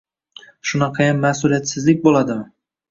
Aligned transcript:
Shunaqayam 0.71 1.21
mas'uliyatsizlik 1.27 2.05
bo'ladimi 2.09 2.53